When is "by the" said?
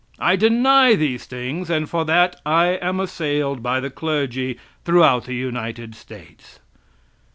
3.61-3.91